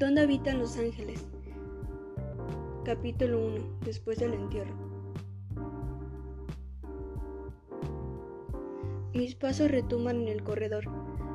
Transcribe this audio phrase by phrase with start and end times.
[0.00, 1.20] ¿Dónde habitan los ángeles?
[2.86, 3.80] Capítulo 1.
[3.84, 4.74] Después del entierro.
[9.12, 10.84] Mis pasos retumban en el corredor.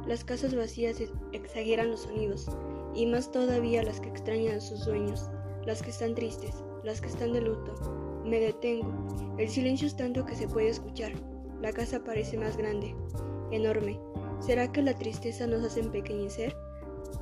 [0.07, 0.97] Las casas vacías
[1.31, 2.49] exageran los sonidos,
[2.95, 5.29] y más todavía las que extrañan a sus dueños,
[5.67, 8.23] las que están tristes, las que están de luto.
[8.25, 8.91] Me detengo.
[9.37, 11.11] El silencio es tanto que se puede escuchar.
[11.61, 12.95] La casa parece más grande,
[13.51, 13.99] enorme.
[14.39, 16.57] ¿Será que la tristeza nos hace empequeñecer?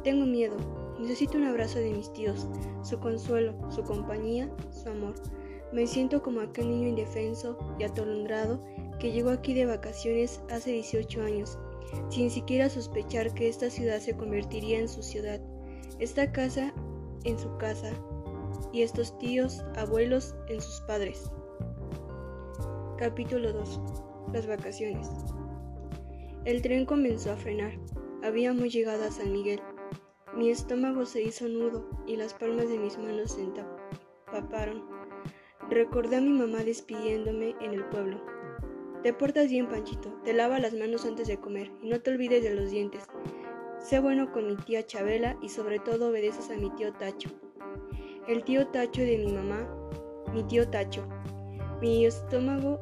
[0.06, 0.56] Tengo miedo,
[1.04, 2.48] Necesito un abrazo de mis tíos,
[2.82, 5.16] su consuelo, su compañía, su amor.
[5.74, 8.62] Me siento como aquel niño indefenso y atolondrado
[9.02, 11.60] que llegó aquí de vacaciones hace 18 años,
[12.10, 15.42] sin siquiera sospechar que esta ciudad se convertiría en su ciudad,
[16.00, 16.74] esta casa
[17.26, 17.92] en su casa
[18.72, 21.30] y estos tíos, abuelos en sus padres.
[22.98, 23.82] Capítulo 2.
[24.32, 25.10] Las vacaciones.
[26.46, 27.74] El tren comenzó a frenar.
[28.24, 29.60] Habíamos llegado a San Miguel.
[30.36, 34.84] Mi estómago se hizo nudo y las palmas de mis manos se empaparon.
[35.70, 38.20] Recordé a mi mamá despidiéndome en el pueblo.
[39.04, 40.10] Te portas bien, Panchito.
[40.24, 43.04] Te lava las manos antes de comer y no te olvides de los dientes.
[43.78, 47.30] Sé bueno con mi tía Chabela y sobre todo obedeces a mi tío Tacho.
[48.28, 49.68] El tío Tacho de mi mamá,
[50.34, 51.06] mi tío Tacho.
[51.80, 52.80] Mi estómago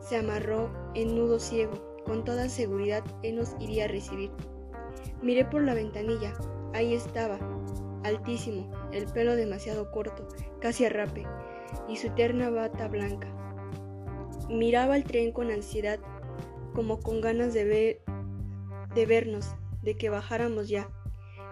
[0.00, 1.74] se amarró en nudo ciego.
[2.06, 4.30] Con toda seguridad él nos iría a recibir.
[5.20, 6.32] Miré por la ventanilla.
[6.72, 7.38] Ahí estaba,
[8.04, 10.28] altísimo, el pelo demasiado corto,
[10.60, 11.26] casi a rape,
[11.88, 13.28] y su terna bata blanca.
[14.48, 15.98] Miraba el tren con ansiedad,
[16.74, 18.02] como con ganas de ver,
[18.94, 20.88] de vernos, de que bajáramos ya.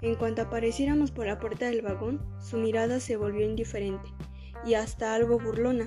[0.01, 4.09] En cuanto apareciéramos por la puerta del vagón, su mirada se volvió indiferente
[4.65, 5.87] y hasta algo burlona.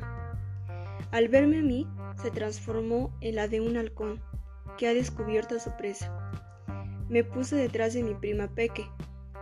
[1.11, 1.87] Al verme a mí,
[2.21, 4.21] se transformó en la de un halcón
[4.77, 6.31] que ha descubierto a su presa.
[7.09, 8.85] Me puse detrás de mi prima Peque,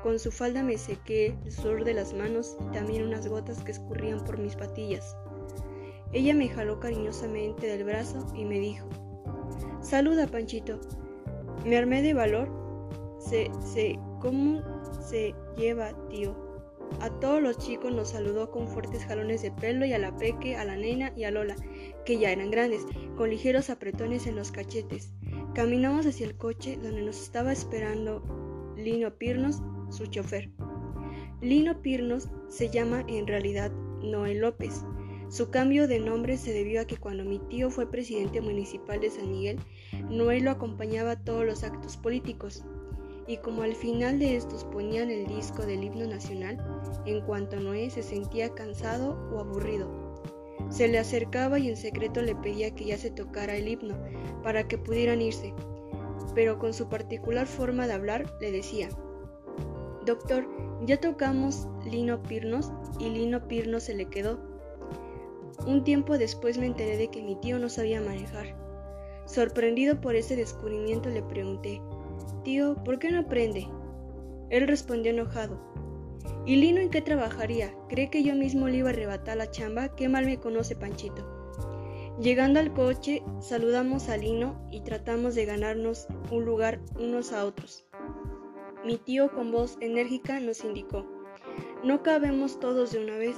[0.01, 3.71] con su falda me sequé el sudor de las manos y también unas gotas que
[3.71, 5.15] escurrían por mis patillas.
[6.11, 8.87] Ella me jaló cariñosamente del brazo y me dijo,
[9.81, 10.79] Saluda, Panchito.
[11.65, 12.49] Me armé de valor.
[13.19, 14.61] Se, se, ¿cómo
[15.01, 16.35] se lleva, tío?
[17.01, 20.55] A todos los chicos nos saludó con fuertes jalones de pelo y a la Peque,
[20.55, 21.55] a la nena y a Lola,
[22.05, 25.11] que ya eran grandes, con ligeros apretones en los cachetes.
[25.53, 28.23] Caminamos hacia el coche donde nos estaba esperando
[28.75, 30.49] Lino Pirnos su chofer.
[31.41, 33.71] Lino Pirnos se llama en realidad
[34.03, 34.83] Noel López.
[35.29, 39.11] Su cambio de nombre se debió a que cuando mi tío fue presidente municipal de
[39.11, 39.59] San Miguel,
[40.09, 42.63] Noel lo acompañaba a todos los actos políticos.
[43.27, 46.57] Y como al final de estos ponían el disco del himno nacional,
[47.05, 50.09] en cuanto Noé se sentía cansado o aburrido,
[50.69, 53.97] se le acercaba y en secreto le pedía que ya se tocara el himno
[54.43, 55.53] para que pudieran irse.
[56.35, 58.89] Pero con su particular forma de hablar le decía,
[60.09, 60.47] Doctor,
[60.87, 64.39] ya tocamos Lino Pirnos y Lino Pirnos se le quedó.
[65.67, 68.55] Un tiempo después me enteré de que mi tío no sabía manejar.
[69.27, 71.79] Sorprendido por ese descubrimiento le pregunté,
[72.43, 73.67] Tío, ¿por qué no aprende?
[74.49, 75.59] Él respondió enojado.
[76.43, 77.71] ¿Y Lino en qué trabajaría?
[77.87, 79.95] ¿Cree que yo mismo le iba a arrebatar la chamba?
[79.95, 81.23] Qué mal me conoce Panchito.
[82.19, 87.85] Llegando al coche, saludamos a Lino y tratamos de ganarnos un lugar unos a otros.
[88.85, 91.05] Mi tío con voz enérgica nos indicó,
[91.83, 93.37] no cabemos todos de una vez,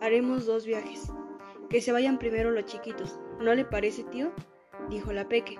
[0.00, 1.12] haremos dos viajes.
[1.68, 3.18] Que se vayan primero los chiquitos.
[3.38, 4.32] ¿No le parece, tío?
[4.88, 5.58] dijo la Peque.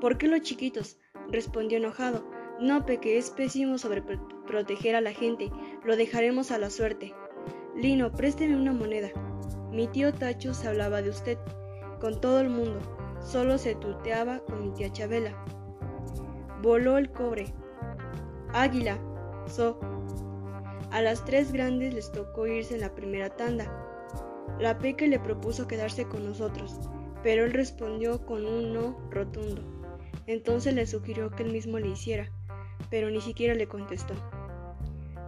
[0.00, 0.98] ¿Por qué los chiquitos?
[1.30, 2.24] respondió enojado.
[2.58, 4.02] No, Peque, es pésimo sobre
[4.46, 5.50] proteger a la gente.
[5.84, 7.14] Lo dejaremos a la suerte.
[7.76, 9.10] Lino, présteme una moneda.
[9.70, 11.38] Mi tío Tacho se hablaba de usted,
[12.00, 12.80] con todo el mundo.
[13.20, 15.34] Solo se tuteaba con mi tía Chabela.
[16.62, 17.52] Voló el cobre,
[18.52, 18.98] Águila,
[19.48, 19.78] So.
[20.90, 23.66] A las tres grandes les tocó irse en la primera tanda.
[24.58, 26.78] La Peque le propuso quedarse con nosotros,
[27.22, 29.62] pero él respondió con un no rotundo.
[30.26, 32.30] Entonces le sugirió que él mismo le hiciera,
[32.90, 34.14] pero ni siquiera le contestó.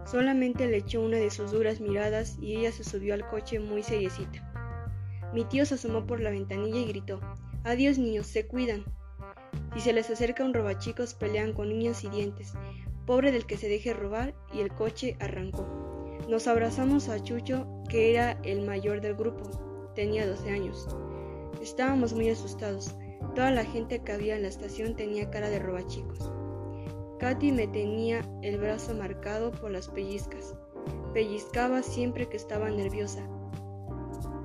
[0.05, 3.83] Solamente le echó una de sus duras miradas y ella se subió al coche muy
[3.83, 4.47] seriecita.
[5.33, 7.19] Mi tío se asomó por la ventanilla y gritó,
[7.63, 8.83] Adiós niños, se cuidan.
[9.73, 12.53] Si se les acerca un robachicos pelean con niños y dientes,
[13.11, 15.67] pobre del que se deje robar, y el coche arrancó.
[16.29, 19.91] Nos abrazamos a Chucho, que era el mayor del grupo.
[19.95, 20.87] Tenía 12 años.
[21.61, 22.95] Estábamos muy asustados.
[23.35, 26.31] Toda la gente que había en la estación tenía cara de robachicos.
[27.19, 30.55] Katy me tenía el brazo marcado por las pellizcas.
[31.13, 33.27] Pellizcaba siempre que estaba nerviosa.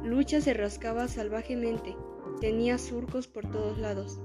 [0.02, 1.94] Lucha se rascaba salvajemente.
[2.40, 4.20] Tenía surcos por todos lados.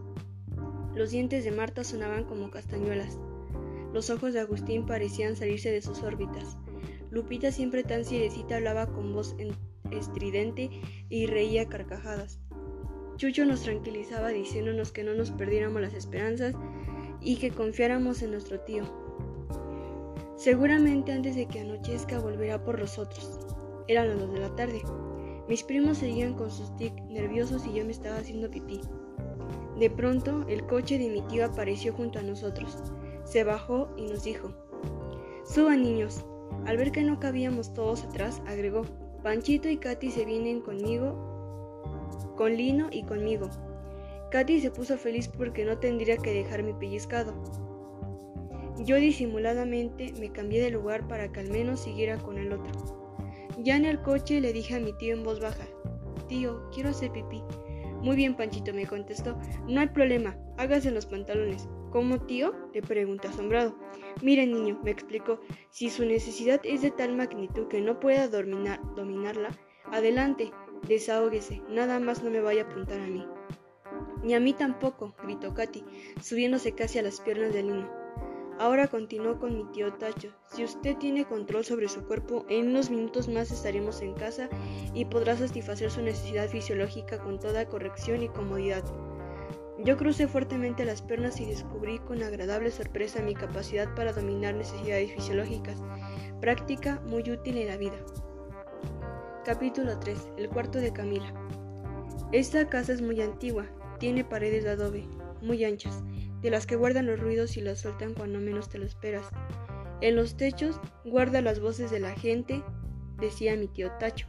[0.95, 3.19] Los dientes de Marta sonaban como castañuelas.
[3.93, 6.57] Los ojos de Agustín parecían salirse de sus órbitas.
[7.09, 9.35] Lupita, siempre tan sirecita, hablaba con voz
[9.91, 10.69] estridente
[11.09, 12.39] y reía carcajadas.
[13.17, 16.55] Chucho nos tranquilizaba diciéndonos que no nos perdiéramos las esperanzas
[17.19, 18.83] y que confiáramos en nuestro tío.
[20.37, 23.39] Seguramente antes de que anochezca volverá por nosotros.
[23.87, 24.81] Eran las dos de la tarde.
[25.47, 28.79] Mis primos seguían con sus tic nerviosos y yo me estaba haciendo pipí.
[29.77, 32.77] De pronto, el coche de mi tío apareció junto a nosotros.
[33.31, 34.51] Se bajó y nos dijo,
[35.45, 36.25] Suban niños.
[36.65, 38.81] Al ver que no cabíamos todos atrás, agregó,
[39.23, 41.15] Panchito y Katy se vienen conmigo,
[42.35, 43.49] con Lino y conmigo.
[44.31, 47.33] Katy se puso feliz porque no tendría que dejar mi pellizcado.
[48.83, 52.73] Yo disimuladamente me cambié de lugar para que al menos siguiera con el otro.
[53.59, 55.63] Ya en el coche le dije a mi tío en voz baja,
[56.27, 57.41] Tío, quiero hacer pipí.
[58.01, 59.37] Muy bien, Panchito, me contestó.
[59.69, 61.69] No hay problema, hágase los pantalones.
[61.91, 62.53] ¿Cómo, tío?
[62.73, 63.75] le pregunté asombrado.
[64.21, 69.49] Mire, niño, me explicó, si su necesidad es de tal magnitud que no pueda dominarla,
[69.91, 70.51] adelante,
[70.87, 73.25] desahóguese, nada más no me vaya a apuntar a mí.
[74.23, 75.83] Ni a mí tampoco, gritó Katy,
[76.21, 77.89] subiéndose casi a las piernas del niño.
[78.57, 80.29] Ahora continuó con mi tío Tacho.
[80.45, 84.49] Si usted tiene control sobre su cuerpo, en unos minutos más estaremos en casa
[84.93, 88.83] y podrá satisfacer su necesidad fisiológica con toda corrección y comodidad.
[89.83, 95.11] Yo crucé fuertemente las piernas y descubrí con agradable sorpresa mi capacidad para dominar necesidades
[95.11, 95.81] fisiológicas,
[96.39, 97.97] práctica muy útil en la vida.
[99.43, 100.33] Capítulo 3.
[100.37, 101.33] El cuarto de Camila.
[102.31, 103.65] Esta casa es muy antigua,
[103.99, 105.07] tiene paredes de adobe,
[105.41, 106.03] muy anchas,
[106.41, 109.25] de las que guardan los ruidos y las sueltan cuando menos te lo esperas.
[110.01, 112.63] En los techos guarda las voces de la gente,
[113.19, 114.27] decía mi tío Tacho,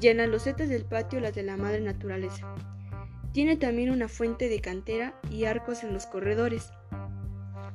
[0.00, 2.54] y en las losetas del patio las de la madre naturaleza.
[3.38, 6.72] Tiene también una fuente de cantera y arcos en los corredores.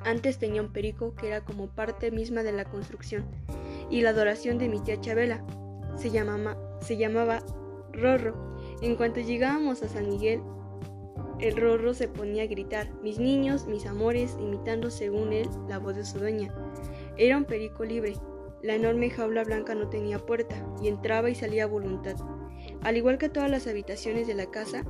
[0.03, 3.23] Antes tenía un perico que era como parte misma de la construcción,
[3.89, 5.41] y la adoración de mi tía Chabela.
[5.95, 7.39] Se llamaba, se llamaba
[7.93, 8.57] Rorro.
[8.81, 10.41] En cuanto llegábamos a San Miguel,
[11.39, 15.95] el rorro se ponía a gritar, mis niños, mis amores, imitando según él la voz
[15.95, 16.53] de su dueña.
[17.15, 18.15] Era un perico libre.
[18.61, 22.17] La enorme jaula blanca no tenía puerta y entraba y salía a voluntad.
[22.81, 24.83] Al igual que todas las habitaciones de la casa,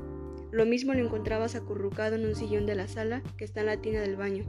[0.54, 3.82] lo mismo lo encontrabas acurrucado en un sillón de la sala que está en la
[3.82, 4.46] tina del baño.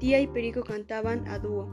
[0.00, 1.68] Tía y Perico cantaban a dúo.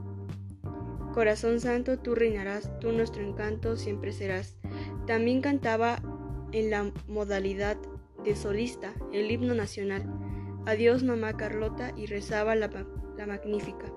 [1.12, 4.56] Corazón santo, tú reinarás, tú nuestro encanto siempre serás.
[5.08, 6.00] También cantaba
[6.52, 7.78] en la modalidad
[8.24, 10.06] de solista, el himno nacional.
[10.68, 12.70] Adiós mamá Carlota y rezaba la,
[13.18, 13.92] la magnífica.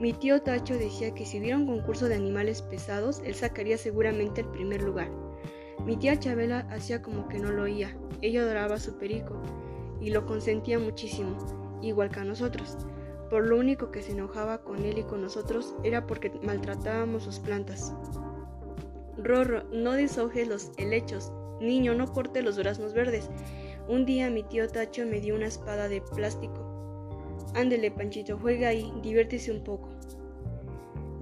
[0.00, 4.40] Mi tío Tacho decía que si hubiera un concurso de animales pesados, él sacaría seguramente
[4.40, 5.21] el primer lugar.
[5.84, 7.96] Mi tía Chabela hacía como que no lo oía.
[8.20, 9.40] Ella adoraba a su perico
[10.00, 11.36] y lo consentía muchísimo,
[11.82, 12.76] igual que a nosotros.
[13.30, 17.38] Por lo único que se enojaba con él y con nosotros era porque maltratábamos sus
[17.38, 17.94] plantas.
[19.16, 21.32] Rorro, no deshojes los helechos,
[21.62, 23.30] Niño, no corte los duraznos verdes.
[23.88, 26.68] Un día mi tío Tacho me dio una espada de plástico.
[27.54, 29.90] Ándele, Panchito, juega ahí, diviértese un poco.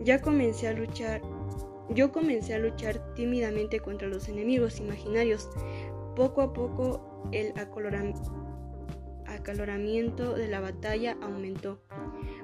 [0.02, 1.20] Ya comencé a luchar.
[1.92, 5.50] Yo comencé a luchar tímidamente contra los enemigos imaginarios.
[6.14, 7.52] Poco a poco el
[9.26, 11.82] acaloramiento de la batalla aumentó.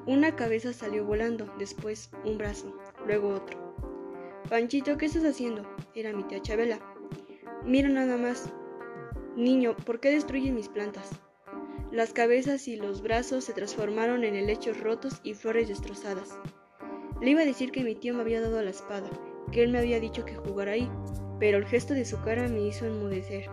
[0.05, 2.77] Una cabeza salió volando, después un brazo,
[3.07, 3.67] luego otro.
[4.49, 5.63] Panchito, ¿qué estás haciendo?
[5.95, 6.81] Era mi tía Chabela.
[7.65, 8.53] Mira nada más.
[9.37, 11.11] Niño, ¿por qué destruyes mis plantas?
[11.93, 16.39] Las cabezas y los brazos se transformaron en helechos rotos y flores destrozadas.
[17.21, 19.09] Le iba a decir que mi tío me había dado la espada,
[19.53, 20.91] que él me había dicho que jugara ahí,
[21.39, 23.49] pero el gesto de su cara me hizo enmudecer.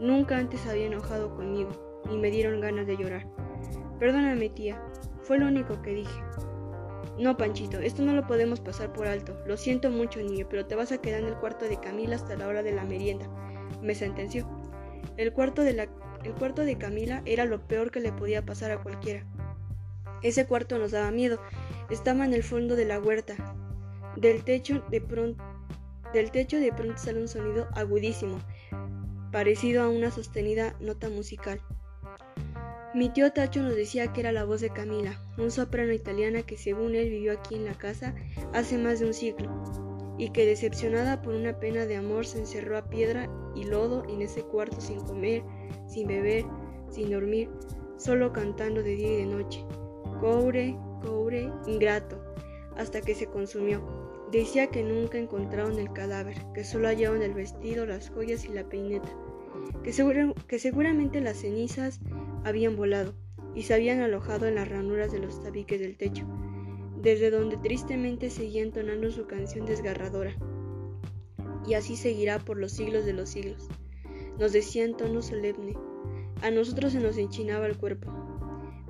[0.00, 1.70] Nunca antes había enojado conmigo,
[2.10, 3.26] y me dieron ganas de llorar.
[3.98, 4.82] Perdóname, tía,
[5.22, 6.22] fue lo único que dije.
[7.18, 9.36] No, Panchito, esto no lo podemos pasar por alto.
[9.46, 12.36] Lo siento mucho, niño, pero te vas a quedar en el cuarto de Camila hasta
[12.36, 13.28] la hora de la merienda
[13.82, 14.46] me sentenció.
[15.16, 15.88] El cuarto, de la,
[16.24, 19.24] el cuarto de Camila era lo peor que le podía pasar a cualquiera.
[20.22, 21.40] Ese cuarto nos daba miedo.
[21.90, 23.56] Estaba en el fondo de la huerta.
[24.20, 25.44] Del techo de pronto,
[26.12, 28.40] del techo de pronto sale un sonido agudísimo,
[29.30, 31.60] parecido a una sostenida nota musical.
[32.96, 36.56] Mi tío Tacho nos decía que era la voz de Camila, un soprano italiana que
[36.56, 38.16] según él vivió aquí en la casa
[38.52, 39.52] hace más de un siglo
[40.18, 44.22] y que decepcionada por una pena de amor se encerró a piedra y lodo en
[44.22, 45.44] ese cuarto sin comer,
[45.86, 46.44] sin beber,
[46.90, 47.48] sin dormir,
[47.98, 49.64] solo cantando de día y de noche.
[50.20, 52.20] Cobre, cobre, ingrato,
[52.76, 54.07] hasta que se consumió.
[54.30, 58.68] Decía que nunca encontraron el cadáver, que solo hallaron el vestido, las joyas y la
[58.68, 59.08] peineta,
[59.82, 59.92] que,
[60.46, 62.00] que seguramente las cenizas
[62.44, 63.14] habían volado
[63.54, 66.26] y se habían alojado en las ranuras de los tabiques del techo.
[67.02, 70.34] desde donde tristemente seguía entonando su canción desgarradora.
[71.66, 73.68] Y así seguirá por los siglos de los siglos,
[74.38, 75.74] nos decía en tono solemne.
[76.42, 78.12] A nosotros se nos enchinaba el cuerpo.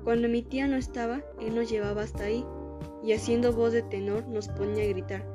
[0.03, 2.45] Cuando mi tía no estaba, él nos llevaba hasta ahí,
[3.03, 5.25] y haciendo voz de tenor nos ponía a gritar,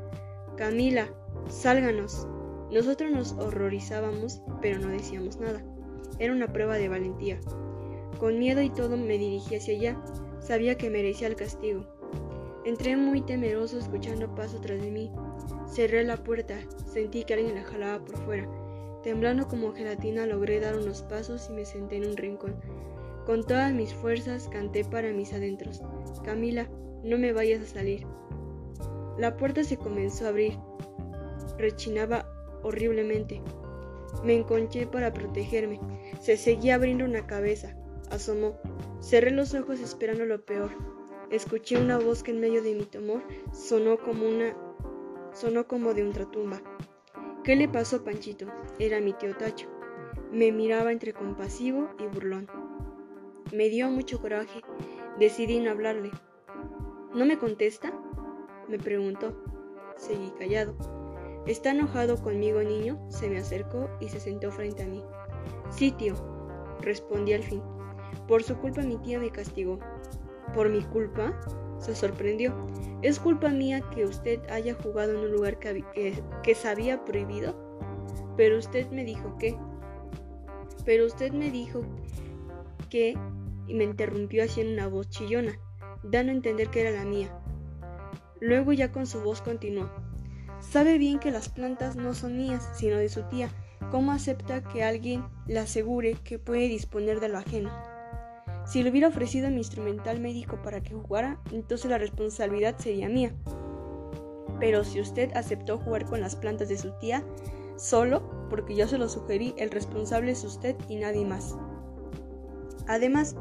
[0.57, 1.09] Camila,
[1.49, 2.29] sálganos.
[2.71, 5.65] Nosotros nos horrorizábamos, pero no decíamos nada.
[6.19, 7.41] Era una prueba de valentía.
[8.19, 10.05] Con miedo y todo me dirigí hacia allá.
[10.39, 11.85] Sabía que merecía el castigo.
[12.65, 15.11] Entré muy temeroso escuchando paso tras de mí.
[15.67, 16.57] Cerré la puerta,
[16.87, 18.49] sentí que alguien la jalaba por fuera.
[19.03, 22.55] Temblando como gelatina logré dar unos pasos y me senté en un rincón.
[23.27, 25.83] Con todas mis fuerzas canté para mis adentros.
[26.23, 26.69] Camila,
[27.05, 28.07] no me vayas a salir.
[29.19, 30.59] La puerta se comenzó a abrir.
[31.59, 32.27] Rechinaba
[32.63, 33.43] horriblemente.
[34.25, 35.81] Me enconché para protegerme.
[36.21, 37.77] Se seguía abriendo una cabeza.
[38.11, 38.59] Asomó.
[39.01, 40.71] Cerré los ojos esperando lo peor.
[41.31, 44.57] Escuché una voz que en medio de mi temor sonó como una
[45.33, 46.63] sonó como de ultratumba.
[47.43, 48.47] ¿Qué le pasó, Panchito?
[48.79, 49.69] Era mi tío Tacho.
[50.33, 52.49] Me miraba entre compasivo y burlón.
[53.53, 54.61] Me dio mucho coraje.
[55.19, 56.11] Decidí no hablarle.
[57.15, 57.93] ¿No me contesta?
[58.69, 59.33] Me preguntó.
[59.97, 60.75] Seguí callado.
[61.47, 62.99] ¿Está enojado conmigo, niño?
[63.09, 65.01] Se me acercó y se sentó frente a mí.
[65.71, 66.15] Sí, tío,
[66.81, 67.63] respondí al fin.
[68.27, 69.79] Por su culpa mi tía me castigó.
[70.55, 71.39] ¿Por mi culpa?
[71.79, 72.53] Se sorprendió.
[73.03, 75.85] ¿Es culpa mía que usted haya jugado en un lugar que,
[76.43, 77.55] que, sabía prohibido?
[78.37, 79.57] Pero usted me dijo que...
[80.85, 81.83] Pero usted me dijo
[82.91, 83.17] que...
[83.69, 85.59] Y me interrumpió haciendo una voz chillona,
[86.05, 87.29] dando a entender que era la mía.
[88.41, 89.91] Luego ya con su voz continuó.
[90.61, 93.49] Sabe bien que las plantas no son mías, sino de su tía.
[93.91, 97.71] ¿Cómo acepta que alguien le asegure que puede disponer de lo ajeno?
[98.67, 103.33] Si le hubiera ofrecido mi instrumental médico para que jugara, entonces la responsabilidad sería mía.
[104.59, 107.23] Pero si usted aceptó jugar con las plantas de su tía,
[107.77, 111.57] solo porque yo se lo sugerí, el responsable es usted y nadie más.
[112.87, 113.37] Además,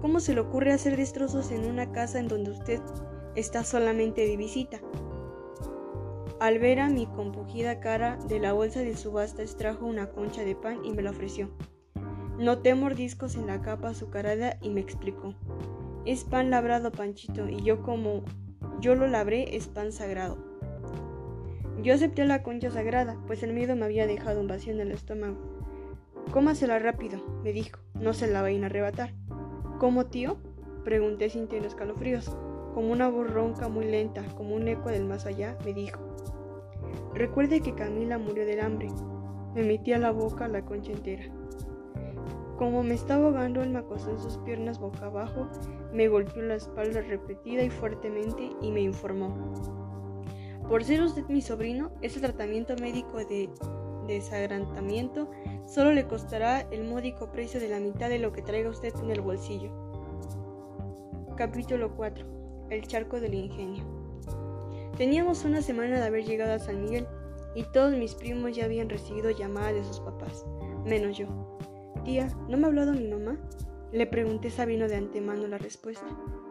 [0.00, 2.80] ¿cómo se le ocurre hacer destrozos en una casa en donde usted
[3.38, 4.80] está solamente de visita.
[6.40, 10.54] Al ver a mi compugida cara, de la bolsa de subasta extrajo una concha de
[10.54, 11.50] pan y me la ofreció.
[12.38, 15.34] Noté mordiscos en la capa azucarada y me explicó.
[16.04, 18.22] Es pan labrado, Panchito, y yo como
[18.80, 20.38] yo lo labré es pan sagrado.
[21.82, 24.92] Yo acepté la concha sagrada, pues el miedo me había dejado un vacío en el
[24.92, 25.36] estómago.
[26.32, 29.14] Cómasela rápido, me dijo, no se la vayan a arrebatar.
[29.78, 30.38] ¿Cómo, tío?
[30.84, 32.36] Pregunté sintiendo escalofríos
[32.74, 36.00] como una voz ronca muy lenta, como un eco del más allá, me dijo,
[37.14, 38.88] recuerde que Camila murió del hambre.
[39.54, 41.24] Me metí a la boca la concha entera.
[42.56, 45.48] Como me estaba ahogando, él me acostó en sus piernas boca abajo,
[45.92, 49.32] me golpeó la espalda repetida y fuertemente y me informó.
[50.68, 53.48] Por ser usted mi sobrino, ese tratamiento médico de
[54.14, 55.30] desagrantamiento
[55.66, 59.10] solo le costará el módico precio de la mitad de lo que traiga usted en
[59.10, 59.70] el bolsillo.
[61.36, 62.38] Capítulo 4
[62.70, 63.84] el charco del ingenio.
[64.96, 67.06] Teníamos una semana de haber llegado a San Miguel
[67.54, 70.44] y todos mis primos ya habían recibido llamadas de sus papás,
[70.84, 71.26] menos yo.
[72.04, 73.38] Tía, ¿no me ha hablado mi mamá?
[73.92, 76.06] Le pregunté sabiendo de antemano la respuesta,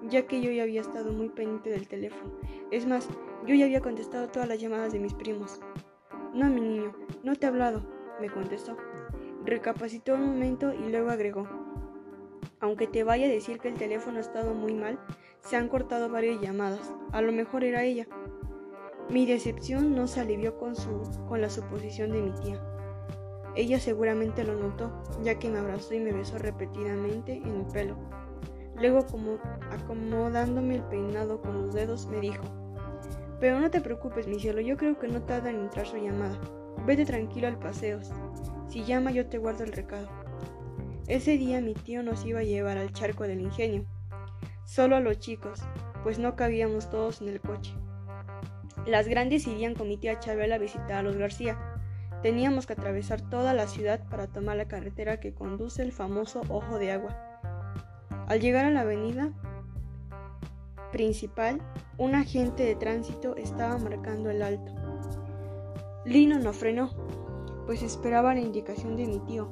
[0.10, 2.32] ya que yo ya había estado muy pendiente del teléfono.
[2.72, 3.08] Es más,
[3.46, 5.60] yo ya había contestado todas las llamadas de mis primos.
[6.38, 7.82] No, mi niño, no te he hablado,
[8.22, 8.78] me contestó.
[9.44, 11.48] Recapacitó un momento y luego agregó.
[12.60, 15.00] Aunque te vaya a decir que el teléfono ha estado muy mal,
[15.40, 16.94] se han cortado varias llamadas.
[17.12, 18.06] A lo mejor era ella.
[19.10, 20.76] Mi decepción no se alivió con,
[21.42, 22.62] la suposición de mi tía.
[23.56, 24.92] Ella seguramente lo notó,
[25.24, 27.98] ya que me abrazó y me besó repetidamente en el pelo.
[28.76, 29.40] Luego, como
[29.72, 32.44] acomodándome el peinado con los dedos, me dijo,
[33.40, 36.40] Pero no te preocupes, mi cielo, yo creo que no tarda en entrar su llamada.
[36.86, 38.00] Vete tranquilo al paseo.
[38.68, 40.08] Si llama yo te guardo el recado.
[41.08, 43.86] Ese día mi tío nos iba a llevar al charco del ingenio,
[44.66, 45.62] solo a los chicos,
[46.04, 47.74] pues no cabíamos todos en el coche.
[48.86, 51.58] Las grandes irían con mi tía Chabela a visitar a los García.
[52.24, 56.78] Teníamos que atravesar toda la ciudad para tomar la carretera que conduce el famoso Ojo
[56.78, 57.16] de Agua.
[58.28, 59.32] Al llegar a la avenida
[60.98, 61.62] principal,
[62.00, 64.74] un agente de tránsito estaba marcando el alto.
[66.06, 66.90] Lino no frenó,
[67.68, 69.48] pues esperaba la indicación de mi tío,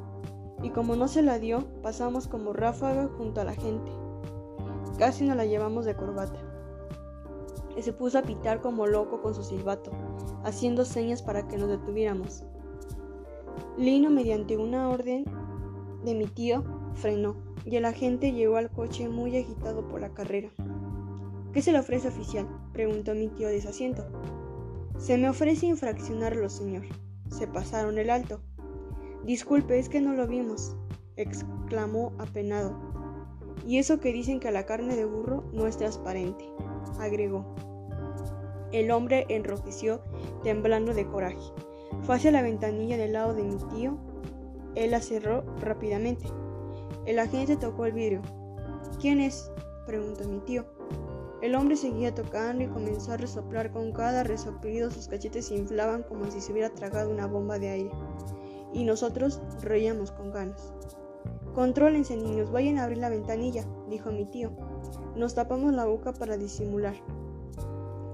[0.64, 3.92] y como no se la dio, pasamos como ráfaga junto a la gente.
[4.98, 6.40] Casi nos la llevamos de corbata.
[7.78, 9.92] Y se puso a pitar como loco con su silbato,
[10.44, 12.44] haciendo señas para que nos detuviéramos.
[13.78, 15.25] Lino, mediante una orden
[16.04, 16.64] de mi tío,
[16.96, 17.36] frenó,
[17.66, 20.50] y el agente llegó al coche muy agitado por la carrera.
[21.55, 22.45] ¿Qué se le ofrece oficial?
[22.74, 24.03] preguntó mi tío desasiento.
[24.97, 26.83] Se me ofrece infraccionarlo, señor.
[27.29, 28.41] Se pasaron el alto.
[29.24, 30.75] Disculpe, es que no lo vimos,
[31.15, 32.77] exclamó apenado.
[33.65, 36.43] Y eso que dicen que la carne de burro no es transparente,
[37.00, 37.55] agregó.
[38.74, 40.03] El hombre enrojeció,
[40.43, 41.53] temblando de coraje.
[42.01, 43.97] Fue hacia la ventanilla del lado de mi tío.
[44.75, 46.27] Él la cerró rápidamente.
[47.05, 48.21] El agente tocó el vidrio.
[49.00, 49.50] ¿Quién es?
[49.85, 50.75] preguntó mi tío.
[51.46, 54.90] El hombre seguía tocando y comenzó a resoplar con cada resoplido.
[54.90, 57.92] Sus cachetes se inflaban como si se hubiera tragado una bomba de aire.
[58.74, 60.74] Y nosotros reíamos con ganas.
[61.54, 64.54] Contrólense, niños, vayan a abrir la ventanilla, dijo mi tío.
[65.16, 66.96] Nos tapamos la boca para disimular.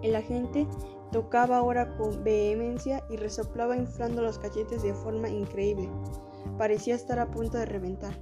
[0.02, 0.68] El agente
[1.14, 5.90] tocaba ahora con vehemencia y resoplaba inflando los cachetes de forma increíble.
[6.58, 8.14] Parecía estar a punto de reventar.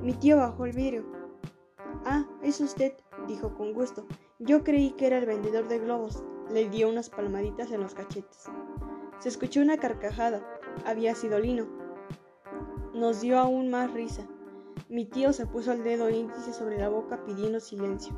[0.00, 1.04] Mi tío bajó el vidrio.
[2.04, 2.92] Ah, es usted,
[3.26, 4.06] dijo con gusto.
[4.38, 6.22] Yo creí que era el vendedor de globos.
[6.50, 8.44] Le dio unas palmaditas en los cachetes.
[9.18, 10.42] Se escuchó una carcajada.
[10.86, 11.66] Había sido Lino.
[12.94, 14.26] Nos dio aún más risa.
[14.88, 18.14] Mi tío se puso el dedo índice sobre la boca pidiendo silencio,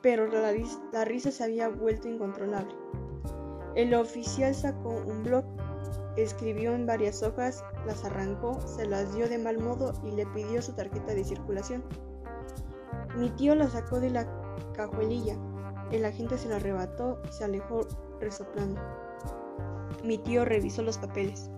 [0.00, 0.52] pero la,
[0.92, 2.74] la risa se había vuelto incontrolable.
[3.76, 5.44] El oficial sacó un blog,
[6.16, 10.60] escribió en varias hojas, las arrancó, se las dio de mal modo y le pidió
[10.60, 11.84] su tarjeta de circulación.
[13.16, 14.26] Mi tío la sacó de la
[14.74, 15.36] cajuelilla.
[15.90, 17.86] El agente se la arrebató y se alejó
[18.20, 18.80] resoplando.
[20.02, 21.50] Mi tío revisó los papeles.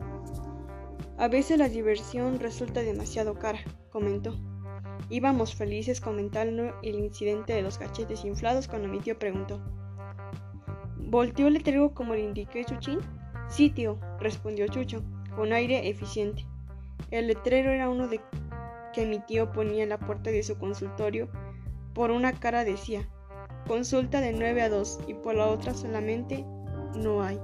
[1.17, 4.37] A veces la diversión resulta demasiado cara, comentó.
[5.11, 9.61] Íbamos felices comentando el incidente de los cachetes inflados cuando mi tío preguntó.
[10.97, 12.99] ¿Volteó el letrero como le indiqué Chuchín?
[13.49, 15.05] Sí, tío, respondió Chucho,
[15.37, 16.45] con aire eficiente.
[17.11, 18.21] El letrero era uno de
[18.93, 21.29] que mi tío ponía en la puerta de su consultorio
[21.95, 23.09] por una cara decía,
[23.67, 26.45] consulta de 9 a 2 y por la otra solamente
[26.97, 27.41] no hay.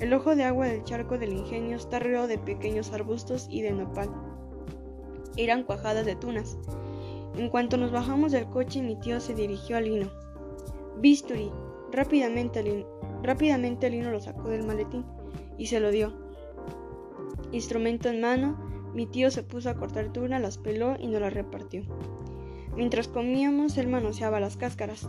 [0.00, 3.70] El ojo de agua del charco del ingenio está rodeado de pequeños arbustos y de
[3.70, 4.10] nopal.
[5.36, 6.58] Eran cuajadas de tunas.
[7.36, 10.10] En cuanto nos bajamos del coche, mi tío se dirigió al lino.
[10.98, 11.50] Bisturi.
[11.92, 12.86] Rápidamente,
[13.22, 15.04] rápidamente Lino lo sacó del maletín
[15.58, 16.12] y se lo dio.
[17.52, 18.56] Instrumento en mano,
[18.94, 21.82] mi tío se puso a cortar tuna, las peló y nos las repartió.
[22.76, 25.08] Mientras comíamos, él manoseaba las cáscaras.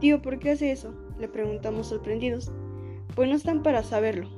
[0.00, 0.94] Tío, ¿por qué hace eso?
[1.18, 2.52] Le preguntamos sorprendidos.
[3.14, 4.28] Pues no están para saberlo,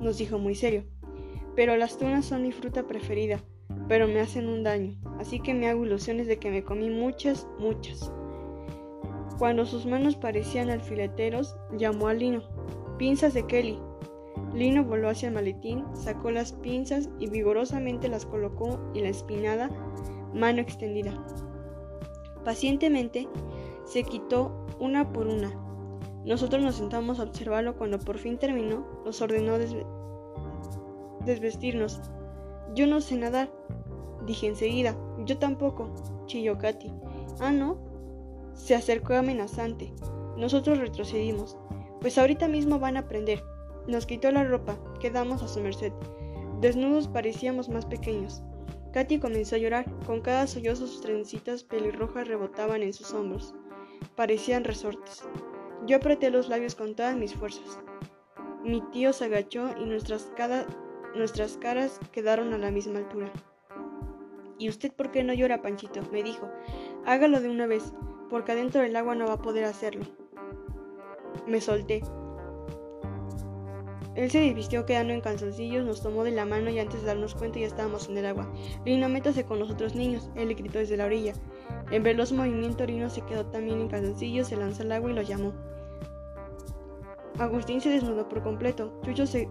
[0.00, 0.84] nos dijo muy serio.
[1.56, 3.40] Pero las tunas son mi fruta preferida,
[3.88, 7.48] pero me hacen un daño, así que me hago ilusiones de que me comí muchas,
[7.58, 8.12] muchas.
[9.38, 12.42] Cuando sus manos parecían alfileteros, llamó a Lino.
[12.98, 13.78] Pinzas de Kelly.
[14.54, 19.68] Lino voló hacia el maletín, sacó las pinzas y vigorosamente las colocó en la espinada
[20.32, 21.12] mano extendida.
[22.46, 23.28] Pacientemente
[23.86, 25.50] se quitó una por una.
[26.24, 29.58] Nosotros nos sentamos a observarlo cuando por fin terminó, nos ordenó
[31.24, 32.00] desvestirnos.
[32.72, 33.50] Yo no sé nadar,
[34.26, 34.96] dije enseguida.
[35.24, 35.90] Yo tampoco,
[36.26, 36.92] chilló Katy.
[37.40, 37.78] Ah, no.
[38.54, 39.92] Se acercó amenazante.
[40.36, 41.58] Nosotros retrocedimos.
[42.00, 43.42] Pues ahorita mismo van a aprender.
[43.88, 45.92] Nos quitó la ropa, quedamos a su merced.
[46.60, 48.44] Desnudos parecíamos más pequeños.
[48.96, 49.84] Katy comenzó a llorar.
[50.06, 53.54] Con cada sollozo sus trencitas pelirrojas rebotaban en sus hombros.
[54.14, 55.22] Parecían resortes.
[55.86, 57.78] Yo apreté los labios con todas mis fuerzas.
[58.64, 60.32] Mi tío se agachó y nuestras,
[61.14, 63.30] nuestras caras quedaron a la misma altura.
[64.58, 66.00] ¿Y usted por qué no llora, Panchito?
[66.10, 66.48] me dijo.
[67.04, 67.92] Hágalo de una vez,
[68.30, 70.06] porque adentro del agua no va a poder hacerlo.
[71.46, 72.02] Me solté.
[74.16, 77.34] Él se desvistió quedando en calzoncillos, nos tomó de la mano y antes de darnos
[77.34, 78.50] cuenta ya estábamos en el agua.
[78.84, 81.34] Rino, métase con los otros niños, él le gritó desde la orilla.
[81.90, 85.22] En veloz movimiento, Rino se quedó también en calzoncillos, se lanzó al agua y lo
[85.22, 85.52] llamó.
[87.38, 88.98] Agustín se desnudó por completo.
[89.04, 89.48] Chucho se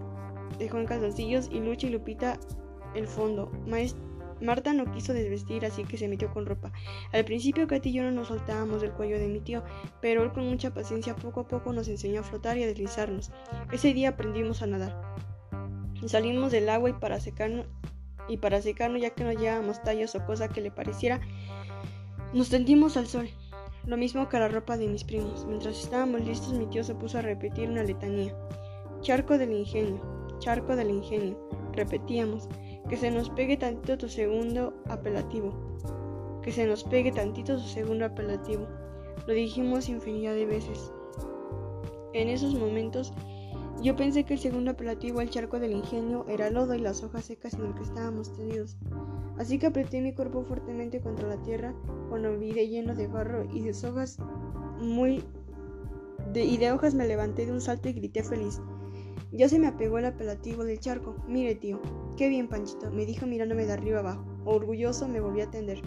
[0.58, 2.40] dejó en calzoncillos y Lucha y Lupita
[2.96, 3.52] el fondo.
[3.68, 4.02] Maestro
[4.42, 6.72] Marta no quiso desvestir, así que se metió con ropa.
[7.14, 9.64] Al principio Katy y yo no nos soltábamos del cuello de mi tío,
[10.02, 13.32] pero él con mucha paciencia poco a poco nos enseñó a flotar y a deslizarnos.
[13.72, 15.02] Ese día aprendimos a nadar.
[16.06, 17.66] Salimos del agua y para secarnos,
[18.28, 21.22] y para secarnos ya que no llevábamos tallos o cosa que le pareciera,
[22.34, 23.30] nos tendimos al sol.
[23.88, 25.46] Lo mismo que la ropa de mis primos.
[25.46, 28.36] Mientras estábamos listos, mi tío se puso a repetir una letanía.
[29.02, 30.02] Charco del ingenio,
[30.40, 31.38] charco del ingenio.
[31.74, 32.50] Repetíamos.
[32.90, 35.54] Que se nos pegue tantito tu segundo apelativo.
[36.42, 38.68] Que se nos pegue tantito su segundo apelativo.
[39.28, 40.92] Lo dijimos infinidad de veces.
[42.14, 43.14] En esos momentos
[43.82, 47.26] yo pensé que el segundo apelativo al charco del ingenio era lodo y las hojas
[47.26, 48.78] secas en el que estábamos tendidos.
[49.38, 51.74] Así que apreté mi cuerpo fuertemente contra la tierra
[52.10, 54.18] cuando olvidé lleno de barro y de hojas
[54.80, 55.24] muy
[56.34, 58.62] y de hojas me levanté de un salto y grité feliz.
[59.32, 61.16] Ya se me apegó el apelativo del charco.
[61.28, 61.80] Mire, tío,
[62.16, 64.24] qué bien, Panchito, me dijo mirándome de arriba abajo.
[64.46, 65.82] Orgulloso me volví a atender.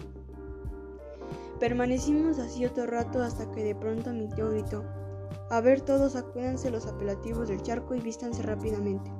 [1.59, 4.83] Permanecimos así otro rato hasta que de pronto mi tío gritó:
[5.49, 9.11] A ver, todos acuéndanse los apelativos del charco y vístanse rápidamente.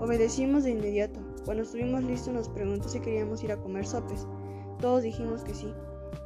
[0.00, 1.20] Obedecimos de inmediato.
[1.44, 4.26] Cuando estuvimos listos nos preguntó si queríamos ir a comer sopes.
[4.80, 5.72] Todos dijimos que sí,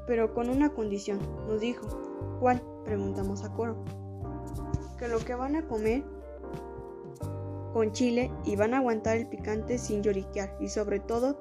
[0.07, 1.18] pero con una condición.
[1.46, 1.87] Nos dijo,
[2.40, 2.62] ¿cuál?
[2.85, 3.76] Preguntamos a coro.
[4.98, 6.04] Que lo que van a comer
[7.79, 11.38] con chile y van a aguantar el picante sin lloriquear y sobre todo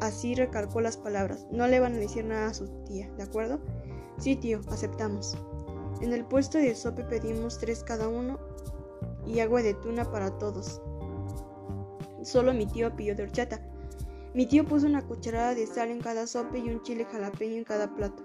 [0.00, 1.46] así recalcó las palabras.
[1.52, 3.60] No le van a decir nada a su tía, ¿de acuerdo?
[4.18, 5.38] Sí, tío, aceptamos.
[6.00, 8.40] En el puesto de sope pedimos tres cada uno
[9.24, 10.82] y agua de tuna para todos.
[12.22, 13.60] Solo mi tío pidió de horchata.
[14.34, 17.64] Mi tío puso una cucharada de sal en cada sope y un chile jalapeño en
[17.64, 18.24] cada plato.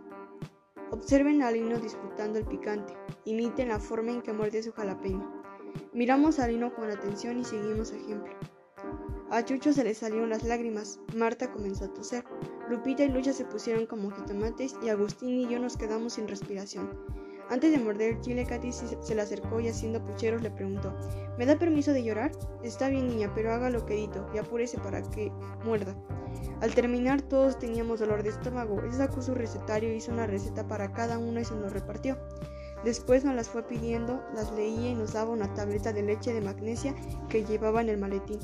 [0.90, 2.96] Observen a Lino disfrutando el picante.
[3.26, 5.44] Imiten la forma en que muerde su jalapeño.
[5.94, 8.34] Miramos a Lino con atención y seguimos ejemplo.
[9.30, 11.00] A Chucho se le salieron las lágrimas.
[11.16, 12.24] Marta comenzó a toser.
[12.70, 16.90] Lupita y Lucha se pusieron como jitomates y Agustín y yo nos quedamos sin respiración.
[17.50, 20.96] Antes de morder el chile, Katy se le acercó y haciendo pucheros le preguntó:
[21.38, 22.32] ¿Me da permiso de llorar?
[22.64, 25.32] Está bien, niña, pero haga lo que dito y apúrese para que
[25.66, 25.96] muerda.
[26.62, 28.82] Al terminar, todos teníamos dolor de estómago.
[28.82, 32.18] Él sacó su recetario, hizo una receta para cada uno y se nos repartió.
[32.84, 36.42] Después nos las fue pidiendo, las leía y nos daba una tableta de leche de
[36.42, 36.94] magnesia
[37.30, 38.40] que llevaba en el maletín.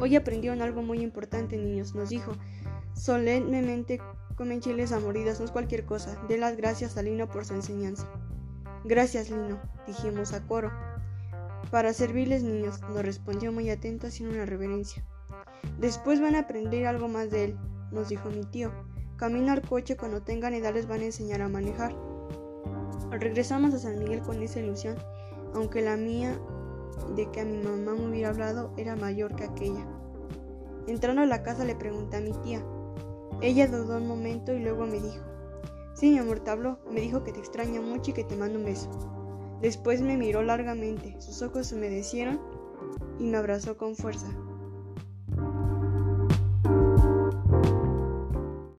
[0.00, 2.32] Hoy aprendieron algo muy importante, niños, nos dijo.
[2.94, 4.00] Solemnemente
[4.36, 6.20] comen chiles a moridas, no es cualquier cosa.
[6.28, 8.08] De las gracias a Lino por su enseñanza.
[8.84, 10.72] Gracias, Lino, dijimos a coro.
[11.70, 15.04] Para servirles, niños, nos respondió muy atento haciendo una reverencia.
[15.78, 17.58] Después van a aprender algo más de él,
[17.92, 18.72] nos dijo mi tío.
[19.16, 22.07] Camino al coche cuando tengan edad les van a enseñar a manejar.
[23.10, 24.96] Regresamos a San Miguel con esa ilusión,
[25.54, 26.38] aunque la mía
[27.16, 29.86] de que a mi mamá me hubiera hablado era mayor que aquella.
[30.86, 32.62] Entrando a la casa le pregunté a mi tía,
[33.40, 35.24] ella dudó un momento y luego me dijo,
[35.94, 36.42] sí, mi amor,
[36.90, 38.90] me dijo que te extraña mucho y que te mando un beso.
[39.60, 42.40] Después me miró largamente, sus ojos se humedecieron
[43.18, 44.28] y me abrazó con fuerza.